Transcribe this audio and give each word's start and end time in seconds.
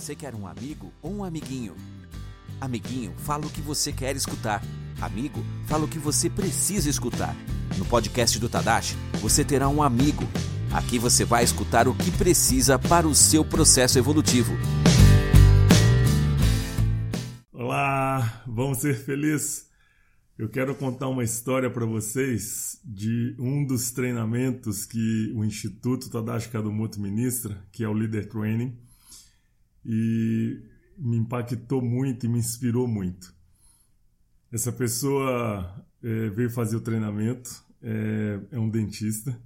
Você 0.00 0.16
quer 0.16 0.34
um 0.34 0.46
amigo 0.46 0.90
ou 1.02 1.12
um 1.12 1.22
amiguinho? 1.22 1.76
Amiguinho, 2.58 3.12
fala 3.18 3.44
o 3.44 3.50
que 3.50 3.60
você 3.60 3.92
quer 3.92 4.16
escutar. 4.16 4.62
Amigo, 4.98 5.44
fala 5.66 5.84
o 5.84 5.88
que 5.88 5.98
você 5.98 6.30
precisa 6.30 6.88
escutar. 6.88 7.36
No 7.76 7.84
podcast 7.84 8.38
do 8.38 8.48
Tadashi, 8.48 8.96
você 9.20 9.44
terá 9.44 9.68
um 9.68 9.82
amigo. 9.82 10.22
Aqui 10.72 10.98
você 10.98 11.22
vai 11.22 11.44
escutar 11.44 11.86
o 11.86 11.94
que 11.94 12.10
precisa 12.12 12.78
para 12.78 13.06
o 13.06 13.14
seu 13.14 13.44
processo 13.44 13.98
evolutivo. 13.98 14.54
Olá, 17.52 18.42
vamos 18.46 18.78
ser 18.78 18.94
felizes? 18.94 19.68
Eu 20.38 20.48
quero 20.48 20.74
contar 20.74 21.08
uma 21.08 21.22
história 21.22 21.68
para 21.68 21.84
vocês 21.84 22.80
de 22.82 23.36
um 23.38 23.66
dos 23.66 23.90
treinamentos 23.90 24.86
que 24.86 25.30
o 25.36 25.44
Instituto 25.44 26.08
Tadashi 26.08 26.48
Kadomoto 26.48 26.98
ministra, 26.98 27.62
que 27.70 27.84
é 27.84 27.88
o 27.88 27.92
Leader 27.92 28.26
Training, 28.26 28.74
e 29.84 30.62
me 30.96 31.16
impactou 31.16 31.82
muito 31.82 32.26
e 32.26 32.28
me 32.28 32.38
inspirou 32.38 32.86
muito. 32.86 33.34
Essa 34.52 34.72
pessoa 34.72 35.86
é, 36.02 36.28
veio 36.30 36.50
fazer 36.50 36.76
o 36.76 36.80
treinamento, 36.80 37.64
é, 37.82 38.40
é 38.52 38.58
um 38.58 38.68
dentista, 38.68 39.40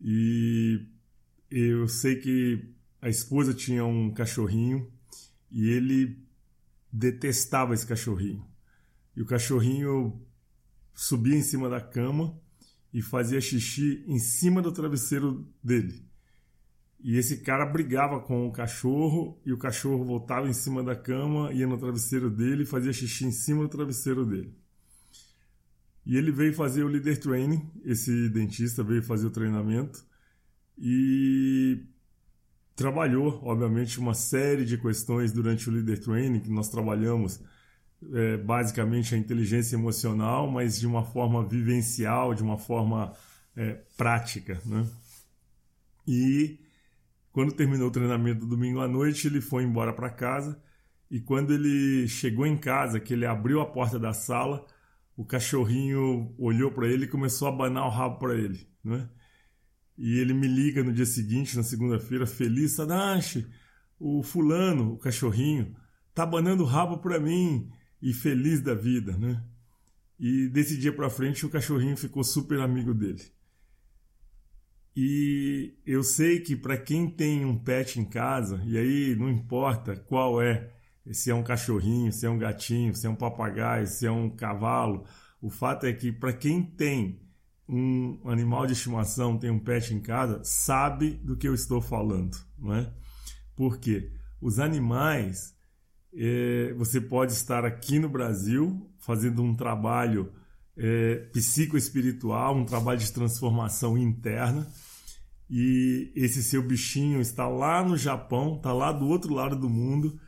e 0.00 0.86
eu 1.50 1.88
sei 1.88 2.16
que 2.16 2.74
a 3.00 3.08
esposa 3.08 3.54
tinha 3.54 3.84
um 3.84 4.12
cachorrinho 4.12 4.90
e 5.50 5.68
ele 5.68 6.18
detestava 6.92 7.72
esse 7.72 7.86
cachorrinho. 7.86 8.44
E 9.14 9.22
o 9.22 9.26
cachorrinho 9.26 10.20
subia 10.92 11.36
em 11.36 11.42
cima 11.42 11.68
da 11.68 11.80
cama 11.80 12.38
e 12.92 13.00
fazia 13.00 13.40
xixi 13.40 14.04
em 14.06 14.18
cima 14.18 14.60
do 14.60 14.72
travesseiro 14.72 15.46
dele. 15.62 16.04
E 17.06 17.16
esse 17.16 17.36
cara 17.36 17.64
brigava 17.64 18.18
com 18.18 18.48
o 18.48 18.50
cachorro 18.50 19.40
e 19.46 19.52
o 19.52 19.56
cachorro 19.56 20.04
voltava 20.04 20.48
em 20.48 20.52
cima 20.52 20.82
da 20.82 20.96
cama, 20.96 21.52
ia 21.52 21.64
no 21.64 21.78
travesseiro 21.78 22.28
dele 22.28 22.64
e 22.64 22.66
fazia 22.66 22.92
xixi 22.92 23.24
em 23.26 23.30
cima 23.30 23.62
do 23.62 23.68
travesseiro 23.68 24.26
dele. 24.26 24.52
E 26.04 26.16
ele 26.16 26.32
veio 26.32 26.52
fazer 26.52 26.82
o 26.82 26.88
leader 26.88 27.16
training, 27.20 27.64
esse 27.84 28.28
dentista 28.30 28.82
veio 28.82 29.04
fazer 29.04 29.28
o 29.28 29.30
treinamento 29.30 30.04
e 30.76 31.84
trabalhou, 32.74 33.40
obviamente, 33.44 34.00
uma 34.00 34.12
série 34.12 34.64
de 34.64 34.76
questões 34.76 35.32
durante 35.32 35.70
o 35.70 35.72
leader 35.72 36.00
training 36.00 36.40
que 36.40 36.50
nós 36.50 36.68
trabalhamos 36.68 37.40
é, 38.14 38.36
basicamente 38.36 39.14
a 39.14 39.18
inteligência 39.18 39.76
emocional, 39.76 40.50
mas 40.50 40.80
de 40.80 40.88
uma 40.88 41.04
forma 41.04 41.46
vivencial, 41.46 42.34
de 42.34 42.42
uma 42.42 42.58
forma 42.58 43.12
é, 43.54 43.74
prática, 43.96 44.60
né? 44.66 44.84
E 46.04 46.65
quando 47.36 47.52
terminou 47.52 47.88
o 47.88 47.90
treinamento 47.90 48.46
domingo 48.46 48.80
à 48.80 48.88
noite, 48.88 49.26
ele 49.26 49.42
foi 49.42 49.62
embora 49.62 49.92
para 49.92 50.08
casa. 50.08 50.58
E 51.10 51.20
quando 51.20 51.52
ele 51.52 52.08
chegou 52.08 52.46
em 52.46 52.56
casa, 52.56 52.98
que 52.98 53.12
ele 53.12 53.26
abriu 53.26 53.60
a 53.60 53.66
porta 53.66 53.98
da 53.98 54.14
sala, 54.14 54.64
o 55.14 55.22
cachorrinho 55.22 56.34
olhou 56.38 56.72
para 56.72 56.88
ele 56.88 57.04
e 57.04 57.08
começou 57.08 57.46
a 57.46 57.50
abanar 57.50 57.84
o 57.84 57.90
rabo 57.90 58.18
para 58.18 58.34
ele, 58.34 58.66
né? 58.82 59.06
E 59.98 60.18
ele 60.18 60.32
me 60.32 60.48
liga 60.48 60.82
no 60.82 60.94
dia 60.94 61.04
seguinte, 61.04 61.58
na 61.58 61.62
segunda-feira, 61.62 62.26
feliz, 62.26 62.72
Sadashi, 62.72 63.46
o 64.00 64.22
fulano, 64.22 64.94
o 64.94 64.98
cachorrinho, 64.98 65.76
tá 66.14 66.22
abanando 66.22 66.62
o 66.62 66.66
rabo 66.66 66.96
para 67.02 67.20
mim 67.20 67.70
e 68.00 68.14
feliz 68.14 68.62
da 68.62 68.72
vida, 68.72 69.14
né? 69.14 69.44
E 70.18 70.48
desse 70.48 70.78
dia 70.78 70.90
para 70.90 71.10
frente 71.10 71.44
o 71.44 71.50
cachorrinho 71.50 71.98
ficou 71.98 72.24
super 72.24 72.60
amigo 72.60 72.94
dele. 72.94 73.24
E 74.96 75.74
eu 75.84 76.02
sei 76.02 76.40
que 76.40 76.56
para 76.56 76.78
quem 76.78 77.06
tem 77.10 77.44
um 77.44 77.58
pet 77.58 78.00
em 78.00 78.04
casa, 78.04 78.62
e 78.64 78.78
aí 78.78 79.14
não 79.14 79.28
importa 79.28 79.94
qual 79.94 80.40
é, 80.40 80.72
se 81.12 81.30
é 81.30 81.34
um 81.34 81.42
cachorrinho, 81.42 82.10
se 82.10 82.24
é 82.24 82.30
um 82.30 82.38
gatinho, 82.38 82.94
se 82.94 83.06
é 83.06 83.10
um 83.10 83.14
papagaio, 83.14 83.86
se 83.86 84.06
é 84.06 84.10
um 84.10 84.30
cavalo, 84.30 85.04
o 85.38 85.50
fato 85.50 85.84
é 85.84 85.92
que 85.92 86.10
para 86.10 86.32
quem 86.32 86.62
tem 86.62 87.20
um 87.68 88.20
animal 88.24 88.66
de 88.66 88.72
estimação, 88.72 89.36
tem 89.36 89.50
um 89.50 89.58
pet 89.58 89.92
em 89.92 90.00
casa, 90.00 90.40
sabe 90.42 91.10
do 91.10 91.36
que 91.36 91.46
eu 91.46 91.52
estou 91.52 91.82
falando, 91.82 92.34
não 92.58 92.74
é? 92.74 92.90
Porque 93.54 94.10
os 94.40 94.58
animais, 94.58 95.54
é, 96.14 96.72
você 96.72 97.02
pode 97.02 97.32
estar 97.32 97.66
aqui 97.66 97.98
no 97.98 98.08
Brasil 98.08 98.90
fazendo 98.98 99.42
um 99.42 99.54
trabalho 99.54 100.32
é, 100.76 101.16
psicoespiritual, 101.32 102.56
um 102.56 102.64
trabalho 102.64 102.98
de 102.98 103.12
transformação 103.12 103.98
interna, 103.98 104.66
e 105.48 106.12
esse 106.16 106.42
seu 106.42 106.62
bichinho 106.62 107.20
está 107.20 107.48
lá 107.48 107.82
no 107.84 107.96
Japão, 107.96 108.56
está 108.56 108.72
lá 108.72 108.92
do 108.92 109.06
outro 109.06 109.32
lado 109.32 109.56
do 109.56 109.68
mundo. 109.68 110.18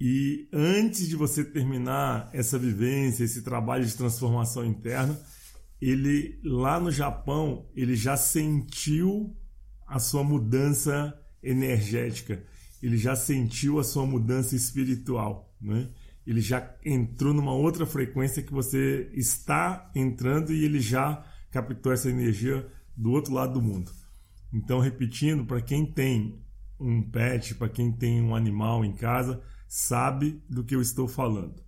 E 0.00 0.48
antes 0.52 1.08
de 1.08 1.14
você 1.14 1.44
terminar 1.44 2.30
essa 2.32 2.58
vivência, 2.58 3.24
esse 3.24 3.42
trabalho 3.42 3.84
de 3.84 3.94
transformação 3.94 4.64
interna, 4.64 5.18
ele 5.80 6.40
lá 6.42 6.80
no 6.80 6.90
Japão, 6.90 7.68
ele 7.74 7.94
já 7.94 8.16
sentiu 8.16 9.36
a 9.86 9.98
sua 9.98 10.24
mudança 10.24 11.14
energética, 11.42 12.42
ele 12.82 12.96
já 12.96 13.14
sentiu 13.14 13.78
a 13.78 13.84
sua 13.84 14.06
mudança 14.06 14.56
espiritual, 14.56 15.54
né? 15.60 15.90
Ele 16.26 16.40
já 16.40 16.74
entrou 16.82 17.34
numa 17.34 17.52
outra 17.52 17.84
frequência 17.84 18.42
que 18.42 18.52
você 18.52 19.10
está 19.12 19.90
entrando 19.94 20.54
e 20.54 20.64
ele 20.64 20.80
já 20.80 21.22
captou 21.50 21.92
essa 21.92 22.08
energia 22.08 22.66
do 22.96 23.10
outro 23.10 23.34
lado 23.34 23.54
do 23.54 23.62
mundo. 23.62 23.92
Então, 24.54 24.78
repetindo, 24.78 25.44
para 25.44 25.60
quem 25.60 25.84
tem 25.84 26.40
um 26.78 27.02
pet, 27.02 27.56
para 27.56 27.68
quem 27.68 27.90
tem 27.90 28.22
um 28.22 28.36
animal 28.36 28.84
em 28.84 28.94
casa, 28.94 29.42
sabe 29.66 30.40
do 30.48 30.62
que 30.62 30.76
eu 30.76 30.80
estou 30.80 31.08
falando. 31.08 31.60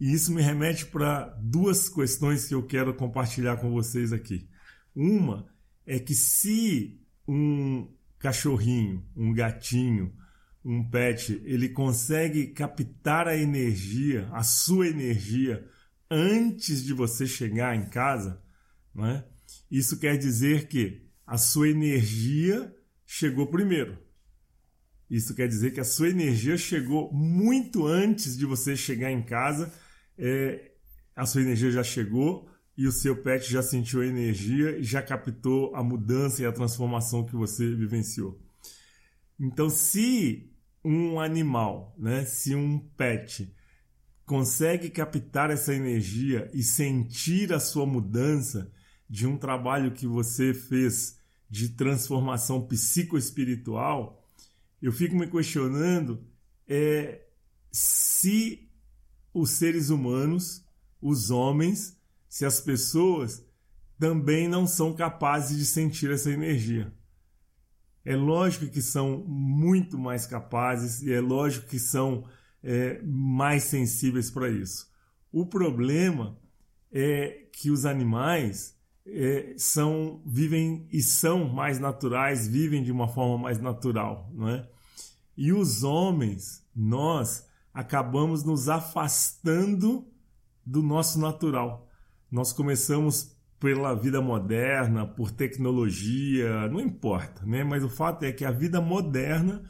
E 0.00 0.12
isso 0.12 0.32
me 0.34 0.42
remete 0.42 0.86
para 0.86 1.26
duas 1.40 1.88
questões 1.88 2.48
que 2.48 2.54
eu 2.54 2.66
quero 2.66 2.92
compartilhar 2.94 3.58
com 3.58 3.70
vocês 3.70 4.12
aqui. 4.12 4.48
Uma 4.92 5.46
é 5.86 6.00
que 6.00 6.16
se 6.16 7.00
um 7.28 7.88
cachorrinho, 8.18 9.06
um 9.14 9.32
gatinho, 9.32 10.12
um 10.64 10.82
pet, 10.82 11.40
ele 11.44 11.68
consegue 11.68 12.48
captar 12.48 13.28
a 13.28 13.36
energia, 13.36 14.28
a 14.32 14.42
sua 14.42 14.88
energia, 14.88 15.64
antes 16.10 16.82
de 16.82 16.92
você 16.92 17.24
chegar 17.24 17.76
em 17.76 17.88
casa, 17.88 18.42
não 18.92 19.06
é? 19.06 19.24
isso 19.70 19.96
quer 20.00 20.18
dizer 20.18 20.66
que 20.66 21.08
a 21.30 21.38
sua 21.38 21.68
energia 21.68 22.74
chegou 23.06 23.46
primeiro. 23.46 23.96
Isso 25.08 25.32
quer 25.32 25.46
dizer 25.46 25.72
que 25.72 25.78
a 25.78 25.84
sua 25.84 26.08
energia 26.08 26.58
chegou 26.58 27.12
muito 27.12 27.86
antes 27.86 28.36
de 28.36 28.44
você 28.44 28.76
chegar 28.76 29.12
em 29.12 29.22
casa. 29.22 29.72
É, 30.18 30.72
a 31.14 31.24
sua 31.24 31.42
energia 31.42 31.70
já 31.70 31.84
chegou 31.84 32.50
e 32.76 32.84
o 32.84 32.90
seu 32.90 33.22
pet 33.22 33.48
já 33.48 33.62
sentiu 33.62 34.00
a 34.00 34.06
energia 34.06 34.76
e 34.76 34.82
já 34.82 35.00
captou 35.00 35.72
a 35.76 35.84
mudança 35.84 36.42
e 36.42 36.46
a 36.46 36.52
transformação 36.52 37.24
que 37.24 37.36
você 37.36 37.76
vivenciou. 37.76 38.36
Então, 39.38 39.70
se 39.70 40.52
um 40.84 41.20
animal, 41.20 41.94
né, 41.96 42.24
se 42.24 42.56
um 42.56 42.76
pet 42.96 43.54
consegue 44.26 44.90
captar 44.90 45.48
essa 45.50 45.72
energia 45.72 46.50
e 46.52 46.64
sentir 46.64 47.52
a 47.52 47.60
sua 47.60 47.86
mudança 47.86 48.72
de 49.08 49.28
um 49.28 49.36
trabalho 49.36 49.92
que 49.92 50.08
você 50.08 50.52
fez 50.52 51.19
de 51.50 51.70
transformação 51.70 52.64
psicoespiritual, 52.66 54.24
eu 54.80 54.92
fico 54.92 55.16
me 55.16 55.26
questionando 55.26 56.24
é, 56.68 57.26
se 57.72 58.70
os 59.34 59.50
seres 59.50 59.90
humanos, 59.90 60.64
os 61.02 61.30
homens, 61.30 61.98
se 62.28 62.46
as 62.46 62.60
pessoas 62.60 63.44
também 63.98 64.48
não 64.48 64.66
são 64.66 64.94
capazes 64.94 65.58
de 65.58 65.66
sentir 65.66 66.10
essa 66.10 66.30
energia. 66.30 66.92
É 68.04 68.16
lógico 68.16 68.68
que 68.68 68.80
são 68.80 69.18
muito 69.26 69.98
mais 69.98 70.26
capazes 70.26 71.02
e 71.02 71.12
é 71.12 71.20
lógico 71.20 71.66
que 71.66 71.78
são 71.78 72.26
é, 72.62 73.02
mais 73.02 73.64
sensíveis 73.64 74.30
para 74.30 74.48
isso. 74.48 74.90
O 75.32 75.44
problema 75.44 76.38
é 76.90 77.46
que 77.52 77.70
os 77.70 77.84
animais 77.84 78.76
é, 79.06 79.54
são 79.56 80.22
vivem 80.24 80.86
e 80.92 81.02
são 81.02 81.48
mais 81.48 81.78
naturais, 81.78 82.46
vivem 82.46 82.82
de 82.82 82.92
uma 82.92 83.08
forma 83.08 83.38
mais 83.38 83.60
natural, 83.60 84.30
não 84.32 84.48
é? 84.48 84.68
E 85.36 85.52
os 85.52 85.82
homens, 85.82 86.64
nós 86.74 87.46
acabamos 87.72 88.44
nos 88.44 88.68
afastando 88.68 90.06
do 90.64 90.82
nosso 90.82 91.18
natural. 91.18 91.88
Nós 92.30 92.52
começamos 92.52 93.36
pela 93.58 93.94
vida 93.94 94.20
moderna, 94.20 95.06
por 95.06 95.30
tecnologia, 95.30 96.68
não 96.68 96.80
importa, 96.80 97.44
né? 97.44 97.64
Mas 97.64 97.82
o 97.84 97.88
fato 97.88 98.24
é 98.24 98.32
que 98.32 98.44
a 98.44 98.50
vida 98.50 98.80
moderna 98.80 99.62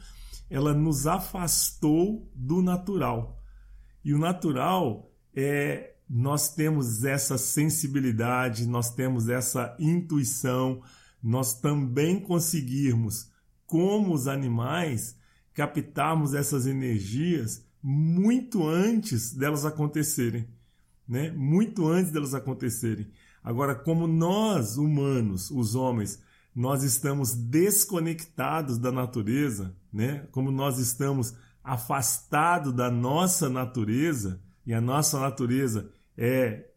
ela 0.49 0.73
nos 0.73 1.07
afastou 1.07 2.29
do 2.35 2.61
natural. 2.61 3.41
E 4.03 4.13
o 4.13 4.17
natural 4.17 5.09
é 5.33 5.90
nós 6.13 6.53
temos 6.53 7.05
essa 7.05 7.37
sensibilidade, 7.37 8.67
nós 8.67 8.93
temos 8.93 9.29
essa 9.29 9.73
intuição, 9.79 10.81
nós 11.23 11.53
também 11.53 12.19
conseguirmos, 12.19 13.31
como 13.65 14.13
os 14.13 14.27
animais, 14.27 15.15
captarmos 15.53 16.33
essas 16.33 16.67
energias 16.67 17.65
muito 17.81 18.67
antes 18.67 19.33
delas 19.33 19.63
acontecerem, 19.63 20.45
né? 21.07 21.31
Muito 21.31 21.87
antes 21.87 22.11
delas 22.11 22.33
acontecerem. 22.33 23.07
Agora, 23.41 23.73
como 23.73 24.05
nós 24.05 24.75
humanos, 24.77 25.49
os 25.49 25.75
homens, 25.75 26.21
nós 26.53 26.83
estamos 26.83 27.33
desconectados 27.33 28.77
da 28.77 28.91
natureza, 28.91 29.73
né? 29.93 30.27
Como 30.31 30.51
nós 30.51 30.77
estamos 30.77 31.33
afastados 31.63 32.73
da 32.73 32.91
nossa 32.91 33.47
natureza, 33.47 34.41
e 34.65 34.73
a 34.73 34.81
nossa 34.81 35.19
natureza 35.19 35.89
é, 36.21 36.67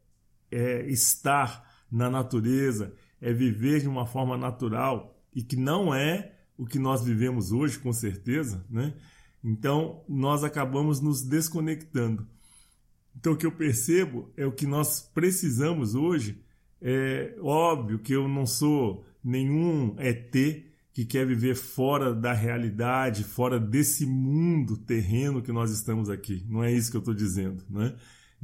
é 0.50 0.86
estar 0.86 1.84
na 1.92 2.08
natureza, 2.08 2.94
é 3.20 3.30
viver 3.30 3.80
de 3.80 3.88
uma 3.88 4.06
forma 4.06 4.38
natural 4.38 5.22
e 5.34 5.42
que 5.42 5.54
não 5.54 5.94
é 5.94 6.32
o 6.56 6.64
que 6.64 6.78
nós 6.78 7.04
vivemos 7.04 7.52
hoje, 7.52 7.78
com 7.78 7.92
certeza, 7.92 8.64
né? 8.70 8.94
Então, 9.42 10.02
nós 10.08 10.42
acabamos 10.42 11.00
nos 11.00 11.22
desconectando. 11.22 12.26
Então, 13.14 13.34
o 13.34 13.36
que 13.36 13.44
eu 13.44 13.52
percebo 13.52 14.32
é 14.36 14.46
o 14.46 14.52
que 14.52 14.66
nós 14.66 15.02
precisamos 15.14 15.94
hoje. 15.94 16.42
É 16.80 17.36
óbvio 17.40 17.98
que 17.98 18.14
eu 18.14 18.26
não 18.26 18.46
sou 18.46 19.04
nenhum 19.22 19.94
ET 19.98 20.32
que 20.92 21.04
quer 21.04 21.26
viver 21.26 21.56
fora 21.56 22.14
da 22.14 22.32
realidade, 22.32 23.24
fora 23.24 23.58
desse 23.60 24.06
mundo 24.06 24.76
terreno 24.76 25.42
que 25.42 25.52
nós 25.52 25.70
estamos 25.70 26.08
aqui. 26.08 26.46
Não 26.48 26.64
é 26.64 26.72
isso 26.72 26.90
que 26.90 26.96
eu 26.96 27.00
estou 27.00 27.14
dizendo, 27.14 27.62
né? 27.68 27.94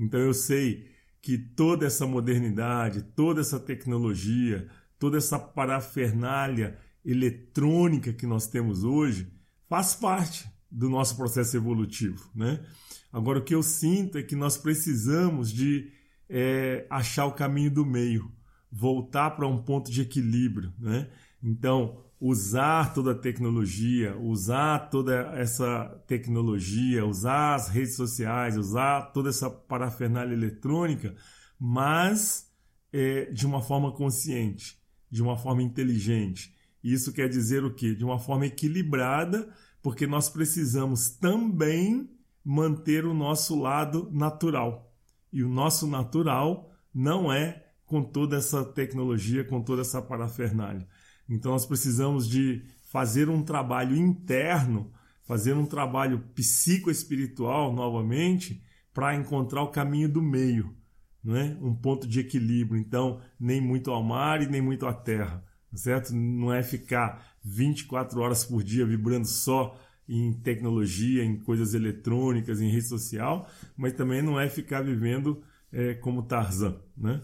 Então, 0.00 0.19
eu 0.19 0.32
sei 0.32 0.88
que 1.20 1.37
toda 1.37 1.87
essa 1.87 2.06
modernidade, 2.06 3.02
toda 3.02 3.43
essa 3.43 3.61
tecnologia, 3.61 4.67
toda 4.99 5.19
essa 5.19 5.38
parafernália 5.38 6.79
eletrônica 7.05 8.12
que 8.12 8.26
nós 8.26 8.47
temos 8.47 8.82
hoje 8.82 9.31
faz 9.69 9.94
parte 9.94 10.49
do 10.70 10.88
nosso 10.88 11.17
processo 11.17 11.56
evolutivo, 11.56 12.31
né? 12.35 12.64
Agora 13.12 13.41
o 13.41 13.44
que 13.44 13.55
eu 13.55 13.62
sinto 13.62 14.17
é 14.19 14.23
que 14.23 14.37
nós 14.37 14.56
precisamos 14.56 15.52
de 15.52 15.91
é, 16.29 16.87
achar 16.88 17.26
o 17.26 17.32
caminho 17.32 17.70
do 17.70 17.85
meio, 17.85 18.31
voltar 18.70 19.31
para 19.31 19.49
um 19.49 19.58
ponto 19.58 19.91
de 19.91 20.00
equilíbrio, 20.00 20.73
né? 20.79 21.08
Então 21.42 22.04
usar 22.20 22.92
toda 22.92 23.12
a 23.12 23.19
tecnologia, 23.19 24.16
usar 24.19 24.90
toda 24.90 25.14
essa 25.34 25.87
tecnologia, 26.06 27.06
usar 27.06 27.54
as 27.54 27.69
redes 27.69 27.96
sociais, 27.96 28.58
usar 28.58 29.12
toda 29.12 29.31
essa 29.31 29.48
parafernália 29.48 30.34
eletrônica, 30.34 31.14
mas 31.58 32.50
é, 32.92 33.31
de 33.32 33.46
uma 33.46 33.62
forma 33.62 33.92
consciente, 33.92 34.78
de 35.10 35.22
uma 35.22 35.37
forma 35.37 35.62
inteligente. 35.62 36.54
Isso 36.84 37.12
quer 37.12 37.28
dizer 37.28 37.64
o 37.64 37.75
quê? 37.75 37.94
De 37.94 38.04
uma 38.04 38.19
forma 38.19 38.46
equilibrada 38.46 39.48
porque 39.82 40.06
nós 40.06 40.28
precisamos 40.28 41.10
também 41.10 42.10
manter 42.44 43.04
o 43.04 43.14
nosso 43.14 43.58
lado 43.58 44.10
natural. 44.12 44.92
E 45.32 45.42
o 45.42 45.48
nosso 45.48 45.87
natural 45.87 46.70
não 46.92 47.32
é 47.32 47.66
com 47.87 48.02
toda 48.02 48.37
essa 48.37 48.64
tecnologia, 48.64 49.44
com 49.44 49.62
toda 49.62 49.82
essa 49.82 50.02
parafernália. 50.02 50.87
Então 51.30 51.52
nós 51.52 51.64
precisamos 51.64 52.28
de 52.28 52.62
fazer 52.90 53.28
um 53.28 53.42
trabalho 53.42 53.96
interno, 53.96 54.92
fazer 55.22 55.54
um 55.54 55.64
trabalho 55.64 56.18
psicoespiritual 56.34 57.72
novamente, 57.72 58.60
para 58.92 59.14
encontrar 59.14 59.62
o 59.62 59.70
caminho 59.70 60.08
do 60.08 60.20
meio, 60.20 60.74
não 61.22 61.36
é? 61.36 61.56
Um 61.62 61.74
ponto 61.74 62.08
de 62.08 62.18
equilíbrio. 62.18 62.80
Então, 62.80 63.20
nem 63.38 63.60
muito 63.60 63.92
ao 63.92 64.02
mar 64.02 64.42
e 64.42 64.46
nem 64.46 64.60
muito 64.60 64.84
à 64.86 64.92
terra, 64.92 65.44
certo? 65.72 66.12
Não 66.12 66.52
é 66.52 66.62
ficar 66.62 67.36
24 67.44 68.20
horas 68.20 68.44
por 68.44 68.64
dia 68.64 68.84
vibrando 68.84 69.26
só 69.26 69.78
em 70.08 70.32
tecnologia, 70.32 71.24
em 71.24 71.38
coisas 71.38 71.72
eletrônicas, 71.72 72.60
em 72.60 72.68
rede 72.68 72.88
social, 72.88 73.48
mas 73.76 73.92
também 73.92 74.20
não 74.20 74.40
é 74.40 74.48
ficar 74.48 74.82
vivendo 74.82 75.40
é, 75.72 75.94
como 75.94 76.24
Tarzan, 76.24 76.80
né? 76.96 77.20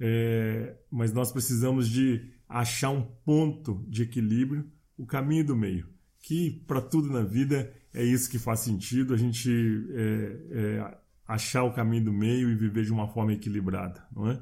É, 0.00 0.76
mas 0.90 1.12
nós 1.12 1.32
precisamos 1.32 1.88
de 1.88 2.32
achar 2.48 2.90
um 2.90 3.02
ponto 3.02 3.84
de 3.88 4.02
equilíbrio, 4.02 4.70
o 4.96 5.06
caminho 5.06 5.44
do 5.44 5.56
meio, 5.56 5.88
que 6.20 6.62
para 6.66 6.80
tudo 6.80 7.10
na 7.10 7.22
vida 7.22 7.72
é 7.92 8.02
isso 8.02 8.30
que 8.30 8.38
faz 8.38 8.60
sentido, 8.60 9.14
a 9.14 9.16
gente 9.16 9.50
é, 9.92 10.36
é, 10.50 10.98
achar 11.26 11.64
o 11.64 11.72
caminho 11.72 12.04
do 12.04 12.12
meio 12.12 12.50
e 12.50 12.54
viver 12.54 12.84
de 12.84 12.92
uma 12.92 13.08
forma 13.08 13.32
equilibrada, 13.32 14.04
não 14.14 14.30
é? 14.30 14.40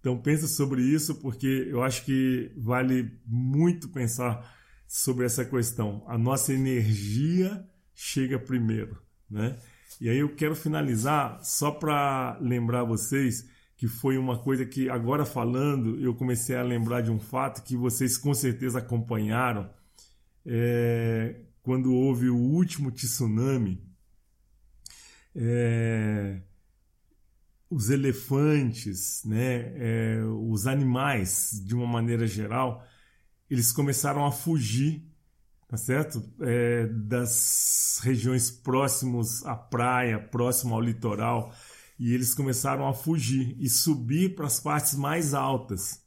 Então 0.00 0.16
pensa 0.16 0.46
sobre 0.46 0.82
isso, 0.82 1.16
porque 1.16 1.66
eu 1.68 1.82
acho 1.82 2.04
que 2.04 2.52
vale 2.56 3.12
muito 3.26 3.88
pensar 3.88 4.56
sobre 4.86 5.26
essa 5.26 5.44
questão. 5.44 6.04
A 6.06 6.16
nossa 6.16 6.52
energia 6.52 7.66
chega 7.94 8.38
primeiro, 8.38 9.02
né? 9.28 9.58
E 10.00 10.08
aí 10.08 10.18
eu 10.18 10.34
quero 10.34 10.54
finalizar 10.54 11.40
só 11.42 11.72
para 11.72 12.38
lembrar 12.40 12.84
vocês 12.84 13.48
que 13.78 13.86
foi 13.86 14.18
uma 14.18 14.36
coisa 14.36 14.66
que 14.66 14.90
agora 14.90 15.24
falando 15.24 16.00
eu 16.00 16.12
comecei 16.12 16.56
a 16.56 16.62
lembrar 16.62 17.00
de 17.00 17.12
um 17.12 17.20
fato 17.20 17.62
que 17.62 17.76
vocês 17.76 18.18
com 18.18 18.34
certeza 18.34 18.80
acompanharam 18.80 19.70
é, 20.44 21.42
quando 21.62 21.94
houve 21.94 22.28
o 22.28 22.36
último 22.36 22.90
tsunami. 22.90 23.80
É, 25.34 26.40
os 27.70 27.88
elefantes, 27.88 29.22
né, 29.24 29.72
é, 29.76 30.24
os 30.24 30.66
animais 30.66 31.62
de 31.64 31.74
uma 31.76 31.86
maneira 31.86 32.26
geral, 32.26 32.84
eles 33.48 33.70
começaram 33.70 34.26
a 34.26 34.32
fugir, 34.32 35.04
tá 35.68 35.76
certo? 35.76 36.24
É, 36.40 36.86
das 36.88 38.00
regiões 38.02 38.50
próximas 38.50 39.44
à 39.46 39.54
praia, 39.54 40.18
próximo 40.18 40.74
ao 40.74 40.80
litoral, 40.80 41.54
e 41.98 42.14
eles 42.14 42.34
começaram 42.34 42.86
a 42.86 42.94
fugir 42.94 43.56
e 43.58 43.68
subir 43.68 44.34
para 44.34 44.46
as 44.46 44.60
partes 44.60 44.94
mais 44.94 45.34
altas, 45.34 46.00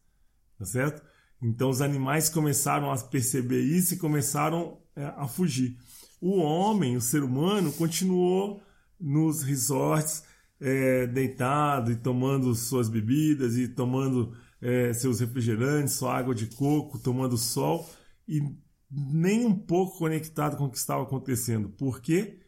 tá 0.57 0.65
certo? 0.65 1.01
Então 1.41 1.69
os 1.69 1.81
animais 1.81 2.29
começaram 2.29 2.91
a 2.91 2.97
perceber 2.97 3.61
isso 3.61 3.95
e 3.95 3.97
começaram 3.97 4.79
é, 4.95 5.05
a 5.17 5.27
fugir. 5.27 5.77
O 6.21 6.37
homem, 6.37 6.95
o 6.95 7.01
ser 7.01 7.23
humano, 7.23 7.73
continuou 7.73 8.61
nos 8.99 9.41
resorts 9.41 10.23
é, 10.59 11.07
deitado 11.07 11.91
e 11.91 11.95
tomando 11.95 12.53
suas 12.53 12.87
bebidas 12.87 13.57
e 13.57 13.67
tomando 13.67 14.33
é, 14.61 14.93
seus 14.93 15.19
refrigerantes, 15.19 15.95
sua 15.95 16.15
água 16.15 16.35
de 16.35 16.45
coco, 16.45 16.99
tomando 16.99 17.37
sol 17.37 17.89
e 18.27 18.39
nem 18.89 19.45
um 19.45 19.55
pouco 19.55 19.97
conectado 19.97 20.55
com 20.55 20.65
o 20.65 20.69
que 20.69 20.77
estava 20.77 21.01
acontecendo, 21.03 21.69
porque 21.69 22.40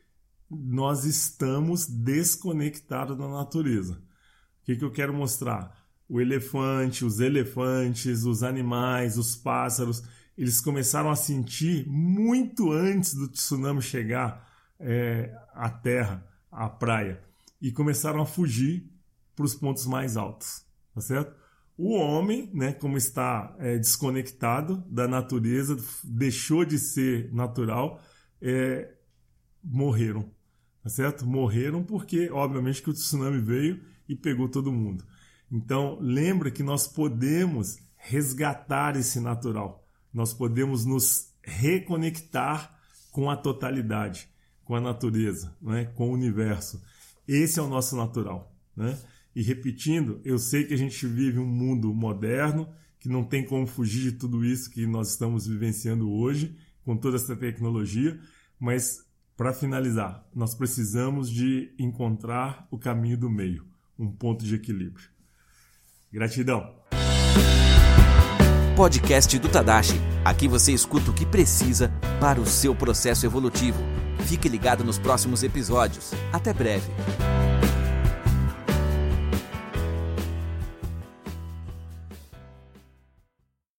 nós 0.62 1.06
estamos 1.06 1.88
desconectados 1.88 3.18
da 3.18 3.28
natureza. 3.28 3.94
O 3.94 4.66
que, 4.66 4.76
que 4.76 4.84
eu 4.84 4.92
quero 4.92 5.14
mostrar? 5.14 5.76
O 6.08 6.22
elefante, 6.22 7.06
os 7.06 7.20
elefantes, 7.20 8.24
os 8.24 8.44
animais, 8.44 9.18
os 9.18 9.36
pássaros, 9.36 10.04
eles 10.38 10.60
começaram 10.60 11.10
a 11.10 11.16
sentir 11.16 11.88
muito 11.88 12.72
antes 12.72 13.14
do 13.14 13.28
tsunami 13.28 13.82
chegar 13.82 14.50
é, 14.80 15.34
à 15.54 15.70
terra, 15.70 16.26
à 16.52 16.70
praia, 16.70 17.22
e 17.62 17.72
começaram 17.72 18.22
a 18.22 18.26
fugir 18.26 18.90
para 19.36 19.46
os 19.46 19.56
pontos 19.56 19.86
mais 19.86 20.18
altos, 20.18 20.66
tá 20.94 21.02
certo? 21.02 21.36
O 21.78 21.96
homem, 21.96 22.52
né, 22.54 22.72
como 22.74 22.98
está 22.98 23.56
é, 23.60 23.78
desconectado 23.78 24.84
da 24.88 25.08
natureza, 25.08 25.76
deixou 26.04 26.64
de 26.64 26.78
ser 26.78 27.34
natural, 27.34 28.00
é, 28.42 28.94
morreram, 29.64 30.30
certo? 30.90 31.26
Morreram 31.26 31.84
porque, 31.84 32.30
obviamente, 32.30 32.82
que 32.82 32.90
o 32.90 32.94
tsunami 32.94 33.40
veio 33.40 33.82
e 34.08 34.16
pegou 34.16 34.50
todo 34.50 34.72
mundo. 34.72 35.04
Então, 35.52 35.98
lembra 36.02 36.52
que 36.52 36.64
nós 36.64 36.88
podemos 36.88 37.78
resgatar 37.96 38.98
esse 38.98 39.20
natural. 39.20 39.88
Nós 40.14 40.34
podemos 40.34 40.86
nos 40.86 41.34
reconectar 41.42 42.78
com 43.12 43.30
a 43.30 43.38
totalidade, 43.38 44.28
com 44.64 44.76
a 44.76 44.82
natureza, 44.82 45.56
né? 45.62 45.86
com 45.86 46.10
o 46.10 46.14
universo. 46.14 46.82
Esse 47.28 47.60
é 47.60 47.62
o 47.62 47.70
nosso 47.70 47.96
natural, 47.96 48.54
né? 48.76 49.00
E 49.36 49.42
repetindo, 49.42 50.22
eu 50.24 50.38
sei 50.38 50.64
que 50.64 50.74
a 50.74 50.78
gente 50.78 51.08
vive 51.08 51.40
um 51.40 51.46
mundo 51.46 51.94
moderno, 51.94 52.70
que 53.00 53.10
não 53.10 53.24
tem 53.24 53.44
como 53.46 53.66
fugir 53.66 54.12
de 54.12 54.12
tudo 54.14 54.46
isso 54.46 54.70
que 54.70 54.86
nós 54.86 55.12
estamos 55.12 55.48
vivenciando 55.48 56.12
hoje, 56.12 56.56
com 56.84 56.96
toda 56.96 57.16
essa 57.16 57.36
tecnologia, 57.36 58.20
mas 58.60 59.03
para 59.36 59.54
finalizar, 59.54 60.24
nós 60.34 60.54
precisamos 60.54 61.30
de 61.30 61.74
encontrar 61.80 62.68
o 62.70 62.78
caminho 62.78 63.18
do 63.18 63.30
meio, 63.30 63.66
um 63.98 64.12
ponto 64.12 64.46
de 64.46 64.56
equilíbrio. 64.56 65.08
Gratidão. 66.12 66.76
Podcast 68.76 69.38
do 69.40 69.50
Tadashi. 69.50 70.00
Aqui 70.24 70.48
você 70.48 70.72
escuta 70.72 71.12
o 71.12 71.14
que 71.14 71.26
precisa 71.26 71.92
para 72.20 72.40
o 72.40 72.46
seu 72.46 72.76
processo 72.76 73.26
evolutivo. 73.26 73.80
Fique 74.28 74.48
ligado 74.48 74.84
nos 74.84 74.98
próximos 74.98 75.44
episódios. 75.44 76.12
Até 76.32 76.54
breve. 76.54 76.92